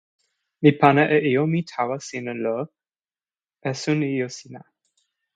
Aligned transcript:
mi 0.61 0.71
pana 0.79 1.03
e 1.17 1.17
ijo 1.29 1.43
mi 1.51 1.59
tawa 1.71 1.95
sina 2.07 2.33
lo 2.43 2.57
esun 3.69 3.99
ijo 4.11 4.29
sina. 4.37 4.61